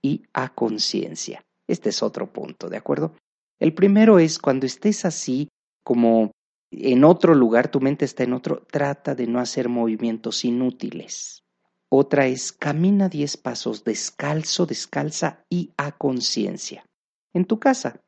y 0.00 0.22
a 0.32 0.54
conciencia. 0.54 1.44
Este 1.66 1.90
es 1.90 2.02
otro 2.02 2.32
punto, 2.32 2.70
¿de 2.70 2.78
acuerdo? 2.78 3.12
El 3.58 3.74
primero 3.74 4.18
es 4.18 4.38
cuando 4.38 4.64
estés 4.64 5.04
así, 5.04 5.50
como 5.84 6.30
en 6.70 7.04
otro 7.04 7.34
lugar, 7.34 7.70
tu 7.70 7.80
mente 7.80 8.04
está 8.04 8.22
en 8.22 8.32
otro, 8.32 8.66
trata 8.70 9.14
de 9.14 9.26
no 9.26 9.40
hacer 9.40 9.68
movimientos 9.68 10.44
inútiles. 10.44 11.44
Otra 11.88 12.26
es 12.26 12.52
camina 12.52 13.08
diez 13.08 13.36
pasos 13.36 13.82
descalzo, 13.82 14.66
descalza 14.66 15.44
y 15.48 15.72
a 15.76 15.92
conciencia. 15.92 16.86
En 17.32 17.44
tu 17.44 17.58
casa, 17.58 18.00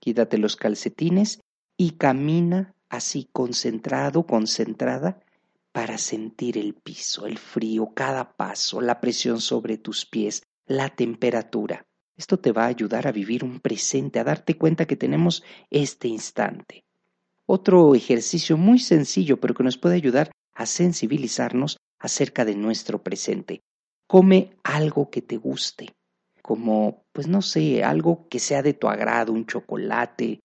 quítate 0.00 0.36
los 0.36 0.56
calcetines 0.56 1.40
y 1.78 1.92
camina 1.92 2.74
así 2.90 3.28
concentrado, 3.32 4.26
concentrada, 4.26 5.20
para 5.72 5.98
sentir 5.98 6.56
el 6.56 6.74
piso, 6.74 7.26
el 7.26 7.38
frío, 7.38 7.92
cada 7.94 8.36
paso, 8.36 8.80
la 8.80 9.00
presión 9.00 9.40
sobre 9.40 9.76
tus 9.76 10.06
pies, 10.06 10.44
la 10.66 10.88
temperatura. 10.88 11.86
Esto 12.16 12.38
te 12.38 12.52
va 12.52 12.64
a 12.64 12.68
ayudar 12.68 13.08
a 13.08 13.12
vivir 13.12 13.42
un 13.42 13.58
presente, 13.58 14.20
a 14.20 14.24
darte 14.24 14.56
cuenta 14.56 14.86
que 14.86 14.94
tenemos 14.94 15.42
este 15.70 16.06
instante. 16.06 16.84
Otro 17.46 17.94
ejercicio 17.94 18.56
muy 18.56 18.78
sencillo, 18.78 19.38
pero 19.38 19.54
que 19.54 19.64
nos 19.64 19.76
puede 19.76 19.96
ayudar 19.96 20.30
a 20.54 20.66
sensibilizarnos 20.66 21.76
acerca 21.98 22.44
de 22.44 22.54
nuestro 22.54 23.02
presente. 23.02 23.60
Come 24.06 24.56
algo 24.62 25.10
que 25.10 25.20
te 25.22 25.36
guste, 25.36 25.94
como, 26.42 27.04
pues 27.12 27.26
no 27.26 27.42
sé, 27.42 27.84
algo 27.84 28.28
que 28.28 28.38
sea 28.38 28.62
de 28.62 28.74
tu 28.74 28.88
agrado, 28.88 29.32
un 29.32 29.46
chocolate, 29.46 30.40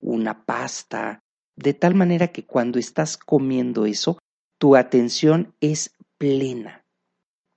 una 0.00 0.44
pasta, 0.44 1.20
de 1.56 1.74
tal 1.74 1.94
manera 1.94 2.28
que 2.28 2.44
cuando 2.44 2.78
estás 2.78 3.16
comiendo 3.16 3.86
eso, 3.86 4.18
tu 4.58 4.76
atención 4.76 5.54
es 5.60 5.94
plena. 6.18 6.84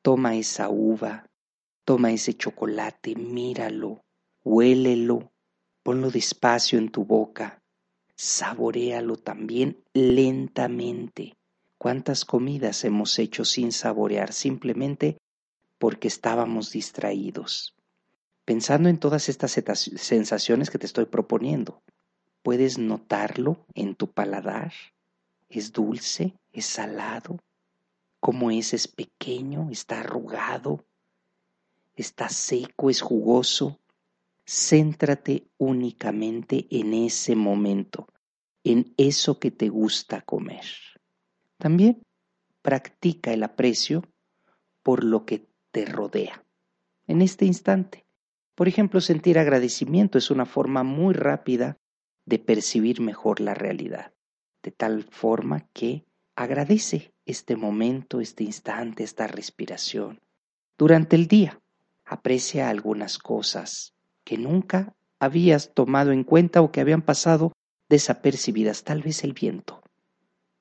Toma 0.03 0.35
esa 0.35 0.69
uva, 0.69 1.25
toma 1.85 2.11
ese 2.11 2.35
chocolate, 2.35 3.15
míralo, 3.15 4.01
huélelo, 4.43 5.31
ponlo 5.83 6.11
despacio 6.11 6.77
en 6.77 6.89
tu 6.89 7.05
boca, 7.05 7.59
saborealo 8.15 9.17
también 9.17 9.77
lentamente. 9.93 11.35
¿Cuántas 11.77 12.25
comidas 12.25 12.83
hemos 12.83 13.19
hecho 13.19 13.45
sin 13.45 13.71
saborear 13.71 14.33
simplemente 14.33 15.17
porque 15.77 16.07
estábamos 16.07 16.71
distraídos? 16.71 17.75
Pensando 18.45 18.89
en 18.89 18.97
todas 18.97 19.27
estas 19.29 19.51
sensaciones 19.51 20.69
que 20.69 20.77
te 20.77 20.85
estoy 20.85 21.05
proponiendo, 21.05 21.81
¿puedes 22.43 22.77
notarlo 22.77 23.65
en 23.73 23.95
tu 23.95 24.11
paladar? 24.11 24.71
¿Es 25.49 25.71
dulce? 25.73 26.33
¿Es 26.53 26.65
salado? 26.65 27.39
¿Cómo 28.19 28.51
es? 28.51 28.73
¿Es 28.73 28.87
pequeño? 28.87 29.69
¿Está 29.71 29.99
arrugado? 29.99 30.85
¿Está 31.95 32.29
seco? 32.29 32.89
¿Es 32.89 33.01
jugoso? 33.01 33.79
Céntrate 34.47 35.47
únicamente 35.57 36.67
en 36.69 36.93
ese 36.93 37.35
momento, 37.35 38.07
en 38.63 38.93
eso 38.97 39.39
que 39.39 39.49
te 39.49 39.69
gusta 39.69 40.21
comer. 40.21 40.65
También 41.57 42.03
practica 42.61 43.33
el 43.33 43.43
aprecio 43.43 44.03
por 44.83 45.03
lo 45.03 45.25
que 45.25 45.47
te 45.71 45.85
rodea. 45.85 46.45
En 47.07 47.21
este 47.21 47.45
instante, 47.45 48.05
por 48.53 48.67
ejemplo, 48.67 49.01
sentir 49.01 49.39
agradecimiento 49.39 50.17
es 50.17 50.29
una 50.29 50.45
forma 50.45 50.83
muy 50.83 51.13
rápida 51.15 51.77
de 52.25 52.39
percibir 52.39 53.01
mejor 53.01 53.39
la 53.39 53.55
realidad, 53.55 54.13
de 54.61 54.71
tal 54.71 55.03
forma 55.03 55.67
que 55.73 56.05
agradece 56.35 57.13
este 57.25 57.55
momento, 57.55 58.21
este 58.21 58.43
instante, 58.43 59.03
esta 59.03 59.25
respiración. 59.25 60.21
Durante 60.77 61.15
el 61.15 61.27
día, 61.27 61.59
aprecia 62.05 62.69
algunas 62.69 63.17
cosas 63.17 63.94
que 64.25 64.37
nunca 64.37 64.93
habías 65.19 65.73
tomado 65.73 66.11
en 66.11 66.25
cuenta 66.25 66.61
o 66.61 66.71
que 66.71 66.81
habían 66.81 67.01
pasado 67.01 67.53
desapercibidas, 67.87 68.83
tal 68.83 69.01
vez 69.01 69.23
el 69.23 69.33
viento, 69.33 69.81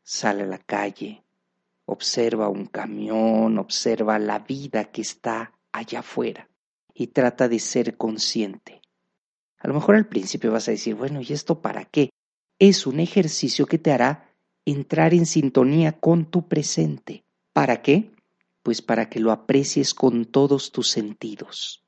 Sale 0.07 0.43
a 0.43 0.47
la 0.47 0.59
calle, 0.59 1.25
observa 1.87 2.51
un 2.51 2.67
camión, 2.67 3.59
observa 3.59 4.19
la 4.19 4.39
vida 4.39 4.85
que 4.85 5.01
está 5.01 5.55
allá 5.73 6.01
afuera 6.01 6.51
y 6.93 7.07
trata 7.07 7.49
de 7.49 7.59
ser 7.59 7.97
consciente. 7.97 8.83
A 9.59 9.67
lo 9.67 9.73
mejor 9.73 9.97
al 9.97 10.07
principio 10.07 10.53
vas 10.53 10.69
a 10.69 10.73
decir, 10.73 10.95
bueno, 10.95 11.23
¿y 11.23 11.33
esto 11.33 11.63
para 11.63 11.87
qué? 11.87 12.11
Es 12.59 12.87
un 12.87 13.01
ejercicio 13.01 13.65
que 13.65 13.79
te 13.79 13.93
hará 13.93 14.31
entrar 14.67 15.15
en 15.15 15.25
sintonía 15.25 15.93
con 15.93 16.27
tu 16.27 16.49
presente. 16.49 17.25
¿Para 17.55 17.81
qué? 17.81 18.13
Pues 18.63 18.83
para 18.83 19.09
que 19.09 19.21
lo 19.21 19.33
aprecies 19.33 19.95
con 19.95 20.27
todos 20.27 20.71
tus 20.71 20.91
sentidos. 20.91 21.84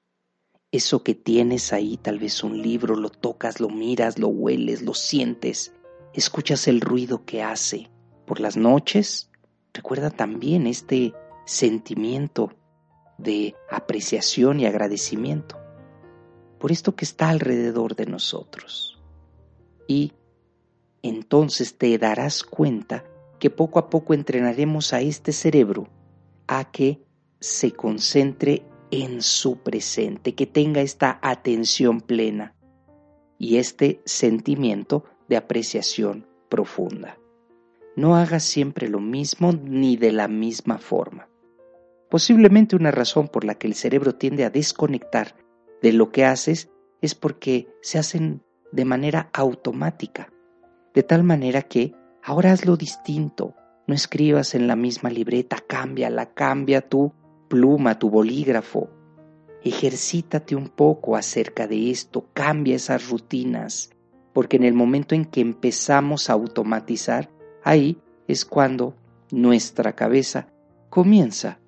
Eso 0.72 1.02
que 1.02 1.14
tienes 1.14 1.72
ahí, 1.72 1.96
tal 1.96 2.18
vez 2.18 2.42
un 2.42 2.60
libro, 2.60 2.96
lo 2.96 3.10
tocas, 3.10 3.60
lo 3.60 3.68
miras, 3.68 4.18
lo 4.18 4.28
hueles, 4.28 4.82
lo 4.82 4.94
sientes, 4.94 5.72
escuchas 6.12 6.68
el 6.68 6.80
ruido 6.80 7.24
que 7.24 7.42
hace, 7.42 7.90
por 8.26 8.40
las 8.40 8.56
noches, 8.56 9.30
recuerda 9.72 10.10
también 10.10 10.66
este 10.66 11.14
sentimiento 11.44 12.52
de 13.18 13.54
apreciación 13.70 14.60
y 14.60 14.66
agradecimiento 14.66 15.56
por 16.58 16.72
esto 16.72 16.96
que 16.96 17.04
está 17.04 17.28
alrededor 17.28 17.96
de 17.96 18.06
nosotros. 18.06 18.98
Y 19.86 20.12
entonces 21.02 21.76
te 21.78 21.96
darás 21.98 22.42
cuenta 22.42 23.04
que 23.38 23.50
poco 23.50 23.78
a 23.78 23.90
poco 23.90 24.14
entrenaremos 24.14 24.92
a 24.92 25.00
este 25.00 25.32
cerebro 25.32 25.88
a 26.46 26.70
que 26.70 27.02
se 27.40 27.72
concentre 27.72 28.64
en 28.90 29.22
su 29.22 29.58
presente, 29.58 30.34
que 30.34 30.46
tenga 30.46 30.80
esta 30.80 31.18
atención 31.22 32.00
plena 32.00 32.54
y 33.38 33.56
este 33.56 34.00
sentimiento 34.04 35.04
de 35.28 35.36
apreciación 35.36 36.26
profunda. 36.48 37.18
No 37.96 38.16
hagas 38.16 38.44
siempre 38.44 38.88
lo 38.88 39.00
mismo 39.00 39.52
ni 39.52 39.96
de 39.96 40.12
la 40.12 40.28
misma 40.28 40.78
forma. 40.78 41.28
Posiblemente 42.10 42.76
una 42.76 42.90
razón 42.90 43.28
por 43.28 43.44
la 43.44 43.56
que 43.56 43.66
el 43.66 43.74
cerebro 43.74 44.14
tiende 44.14 44.44
a 44.44 44.50
desconectar 44.50 45.34
de 45.82 45.92
lo 45.92 46.10
que 46.12 46.24
haces 46.24 46.70
es 47.00 47.14
porque 47.14 47.68
se 47.82 47.98
hacen 47.98 48.42
de 48.72 48.84
manera 48.84 49.30
automática, 49.32 50.32
de 50.94 51.02
tal 51.02 51.24
manera 51.24 51.62
que 51.62 51.94
ahora 52.22 52.52
hazlo 52.52 52.76
distinto, 52.76 53.54
no 53.86 53.94
escribas 53.94 54.54
en 54.54 54.66
la 54.66 54.76
misma 54.76 55.10
libreta, 55.10 55.58
cámbiala, 55.66 56.34
cambia 56.34 56.80
tu 56.80 57.12
pluma, 57.48 57.98
tu 57.98 58.10
bolígrafo, 58.10 58.90
ejercítate 59.62 60.54
un 60.54 60.68
poco 60.68 61.16
acerca 61.16 61.66
de 61.66 61.90
esto, 61.90 62.28
cambia 62.32 62.76
esas 62.76 63.08
rutinas, 63.08 63.90
porque 64.32 64.56
en 64.56 64.64
el 64.64 64.74
momento 64.74 65.14
en 65.14 65.24
que 65.24 65.40
empezamos 65.40 66.28
a 66.28 66.34
automatizar, 66.34 67.30
Ahí 67.66 67.98
es 68.28 68.44
cuando 68.44 68.94
nuestra 69.32 69.96
cabeza 69.96 70.46
comienza, 70.88 71.58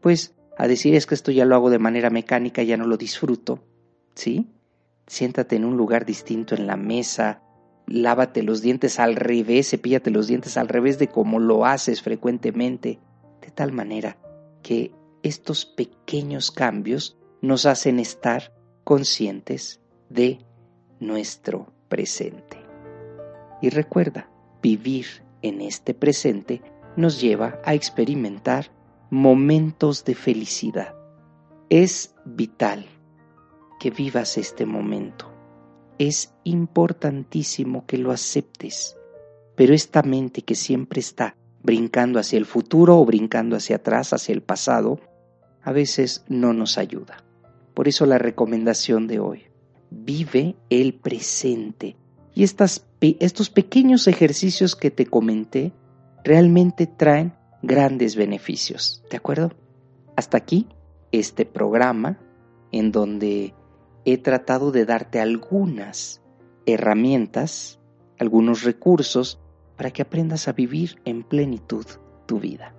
pues, 0.00 0.36
a 0.56 0.68
decir 0.68 0.94
es 0.94 1.04
que 1.04 1.16
esto 1.16 1.32
ya 1.32 1.44
lo 1.44 1.56
hago 1.56 1.68
de 1.68 1.80
manera 1.80 2.10
mecánica, 2.10 2.62
ya 2.62 2.76
no 2.76 2.86
lo 2.86 2.96
disfruto, 2.96 3.64
¿sí? 4.14 4.46
Siéntate 5.08 5.56
en 5.56 5.64
un 5.64 5.76
lugar 5.76 6.06
distinto 6.06 6.54
en 6.54 6.68
la 6.68 6.76
mesa, 6.76 7.42
lávate 7.88 8.44
los 8.44 8.62
dientes 8.62 9.00
al 9.00 9.16
revés, 9.16 9.70
cepíllate 9.70 10.12
los 10.12 10.28
dientes 10.28 10.56
al 10.56 10.68
revés 10.68 11.00
de 11.00 11.08
como 11.08 11.40
lo 11.40 11.66
haces 11.66 12.02
frecuentemente, 12.02 13.00
de 13.40 13.50
tal 13.50 13.72
manera 13.72 14.16
que 14.62 14.92
estos 15.22 15.66
pequeños 15.66 16.50
cambios 16.50 17.16
nos 17.40 17.66
hacen 17.66 17.98
estar 17.98 18.52
conscientes 18.84 19.80
de 20.08 20.38
nuestro 21.00 21.72
presente. 21.88 22.58
Y 23.60 23.70
recuerda, 23.70 24.30
vivir 24.62 25.06
en 25.42 25.60
este 25.60 25.94
presente 25.94 26.62
nos 26.96 27.20
lleva 27.20 27.60
a 27.64 27.74
experimentar 27.74 28.70
momentos 29.10 30.04
de 30.04 30.14
felicidad. 30.14 30.94
Es 31.70 32.14
vital 32.24 32.86
que 33.78 33.90
vivas 33.90 34.38
este 34.38 34.66
momento. 34.66 35.32
Es 35.98 36.34
importantísimo 36.44 37.86
que 37.86 37.98
lo 37.98 38.10
aceptes. 38.10 38.96
Pero 39.56 39.74
esta 39.74 40.02
mente 40.02 40.42
que 40.42 40.54
siempre 40.54 41.00
está 41.00 41.36
brincando 41.62 42.18
hacia 42.18 42.38
el 42.38 42.46
futuro 42.46 42.98
o 42.98 43.04
brincando 43.04 43.56
hacia 43.56 43.76
atrás, 43.76 44.12
hacia 44.12 44.32
el 44.32 44.42
pasado, 44.42 45.00
a 45.68 45.72
veces 45.72 46.24
no 46.28 46.54
nos 46.54 46.78
ayuda. 46.78 47.22
Por 47.74 47.88
eso 47.88 48.06
la 48.06 48.16
recomendación 48.16 49.06
de 49.06 49.20
hoy, 49.20 49.42
vive 49.90 50.56
el 50.70 50.94
presente. 50.94 51.94
Y 52.34 52.42
estas, 52.42 52.86
estos 53.02 53.50
pequeños 53.50 54.08
ejercicios 54.08 54.74
que 54.74 54.90
te 54.90 55.04
comenté 55.04 55.74
realmente 56.24 56.86
traen 56.86 57.34
grandes 57.62 58.16
beneficios. 58.16 59.04
¿De 59.10 59.18
acuerdo? 59.18 59.52
Hasta 60.16 60.38
aquí 60.38 60.68
este 61.12 61.44
programa 61.44 62.18
en 62.72 62.90
donde 62.90 63.52
he 64.06 64.16
tratado 64.16 64.72
de 64.72 64.86
darte 64.86 65.20
algunas 65.20 66.22
herramientas, 66.64 67.78
algunos 68.18 68.62
recursos 68.62 69.38
para 69.76 69.90
que 69.90 70.00
aprendas 70.00 70.48
a 70.48 70.52
vivir 70.52 70.98
en 71.04 71.24
plenitud 71.24 71.84
tu 72.24 72.40
vida. 72.40 72.74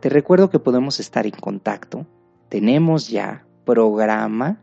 Te 0.00 0.08
recuerdo 0.08 0.50
que 0.50 0.58
podemos 0.58 0.98
estar 0.98 1.24
en 1.24 1.38
contacto. 1.40 2.04
Tenemos 2.52 3.08
ya 3.08 3.46
programa 3.64 4.62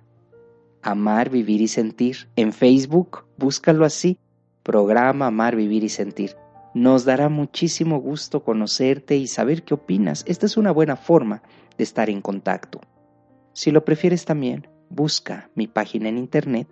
Amar, 0.84 1.32
Vivir 1.32 1.60
y 1.60 1.68
Sentir 1.68 2.30
en 2.36 2.54
Facebook. 2.54 3.26
Búscalo 3.36 3.84
así, 3.84 4.20
programa 4.62 5.26
Amar, 5.26 5.56
Vivir 5.56 5.84
y 5.84 5.90
Sentir. 5.90 6.36
Nos 6.76 7.04
dará 7.04 7.30
muchísimo 7.30 8.00
gusto 8.00 8.44
conocerte 8.44 9.18
y 9.18 9.26
saber 9.26 9.64
qué 9.64 9.74
opinas. 9.74 10.24
Esta 10.28 10.46
es 10.46 10.56
una 10.56 10.70
buena 10.70 10.98
forma 10.98 11.42
de 11.80 11.84
estar 11.84 12.12
en 12.12 12.22
contacto. 12.22 12.80
Si 13.54 13.72
lo 13.72 13.84
prefieres 13.84 14.24
también, 14.24 14.68
busca 14.92 15.50
mi 15.56 15.66
página 15.66 16.10
en 16.10 16.20
internet. 16.20 16.68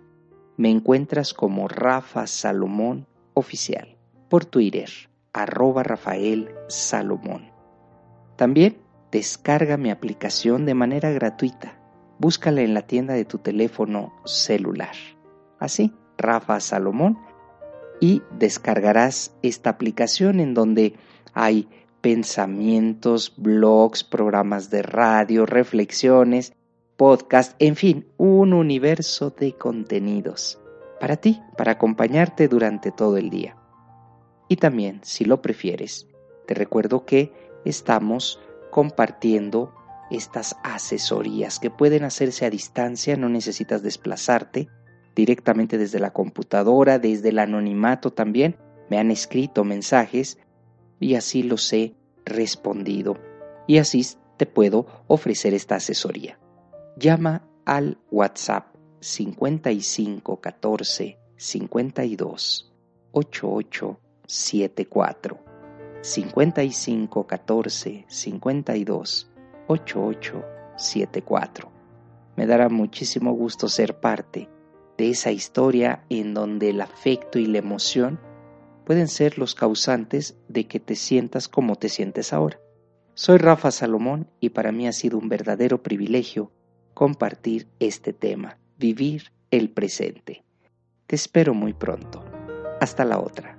Me 0.56 0.70
encuentras 0.70 1.34
como 1.34 1.66
Rafa 1.66 2.28
Salomón 2.28 3.08
Oficial 3.34 3.96
por 4.28 4.44
Twitter, 4.44 4.88
arroba 5.32 5.82
Rafael 5.82 6.48
Salomón. 6.68 7.50
También 8.36 8.76
descarga 9.10 9.76
mi 9.76 9.90
aplicación 9.90 10.66
de 10.66 10.74
manera 10.74 11.10
gratuita. 11.10 11.78
Búscala 12.18 12.62
en 12.62 12.74
la 12.74 12.82
tienda 12.82 13.14
de 13.14 13.24
tu 13.24 13.38
teléfono 13.38 14.12
celular. 14.24 14.94
Así, 15.58 15.94
Rafa 16.16 16.60
Salomón 16.60 17.18
y 18.00 18.22
descargarás 18.38 19.34
esta 19.42 19.70
aplicación 19.70 20.40
en 20.40 20.54
donde 20.54 20.94
hay 21.32 21.68
pensamientos, 22.00 23.34
blogs, 23.36 24.04
programas 24.04 24.70
de 24.70 24.82
radio, 24.82 25.46
reflexiones, 25.46 26.52
podcast, 26.96 27.54
en 27.58 27.76
fin, 27.76 28.06
un 28.16 28.52
universo 28.52 29.30
de 29.30 29.52
contenidos 29.52 30.60
para 31.00 31.16
ti, 31.16 31.40
para 31.56 31.72
acompañarte 31.72 32.48
durante 32.48 32.90
todo 32.90 33.16
el 33.16 33.30
día. 33.30 33.56
Y 34.48 34.56
también, 34.56 35.00
si 35.02 35.24
lo 35.24 35.42
prefieres, 35.42 36.08
te 36.46 36.54
recuerdo 36.54 37.04
que 37.04 37.32
estamos 37.64 38.40
compartiendo 38.70 39.74
estas 40.10 40.56
asesorías 40.62 41.58
que 41.58 41.70
pueden 41.70 42.04
hacerse 42.04 42.46
a 42.46 42.50
distancia, 42.50 43.16
no 43.16 43.28
necesitas 43.28 43.82
desplazarte, 43.82 44.68
directamente 45.14 45.78
desde 45.78 45.98
la 45.98 46.12
computadora, 46.12 46.98
desde 46.98 47.30
el 47.30 47.40
anonimato 47.40 48.12
también. 48.12 48.56
Me 48.88 48.98
han 48.98 49.10
escrito 49.10 49.64
mensajes 49.64 50.38
y 51.00 51.14
así 51.16 51.42
los 51.42 51.72
he 51.72 51.94
respondido. 52.24 53.18
Y 53.66 53.78
así 53.78 54.06
te 54.36 54.46
puedo 54.46 54.86
ofrecer 55.08 55.54
esta 55.54 55.76
asesoría. 55.76 56.38
Llama 56.96 57.46
al 57.64 57.98
WhatsApp 58.10 58.74
55 59.00 60.40
14 60.40 61.18
52 61.36 62.72
88 63.12 64.00
74 64.26 65.47
55 66.00 67.26
14 67.26 68.04
52 68.08 69.30
88 69.66 70.44
74. 70.76 71.72
Me 72.36 72.46
dará 72.46 72.68
muchísimo 72.68 73.32
gusto 73.32 73.68
ser 73.68 73.98
parte 73.98 74.48
de 74.96 75.10
esa 75.10 75.32
historia 75.32 76.04
en 76.08 76.34
donde 76.34 76.70
el 76.70 76.80
afecto 76.80 77.38
y 77.38 77.46
la 77.46 77.58
emoción 77.58 78.20
pueden 78.84 79.08
ser 79.08 79.38
los 79.38 79.54
causantes 79.54 80.36
de 80.48 80.66
que 80.66 80.80
te 80.80 80.94
sientas 80.94 81.48
como 81.48 81.76
te 81.76 81.88
sientes 81.88 82.32
ahora. 82.32 82.60
Soy 83.14 83.38
Rafa 83.38 83.70
Salomón 83.70 84.30
y 84.40 84.50
para 84.50 84.72
mí 84.72 84.86
ha 84.86 84.92
sido 84.92 85.18
un 85.18 85.28
verdadero 85.28 85.82
privilegio 85.82 86.52
compartir 86.94 87.68
este 87.80 88.12
tema, 88.12 88.58
vivir 88.78 89.32
el 89.50 89.70
presente. 89.70 90.44
Te 91.06 91.16
espero 91.16 91.54
muy 91.54 91.74
pronto. 91.74 92.24
Hasta 92.80 93.04
la 93.04 93.18
otra. 93.18 93.58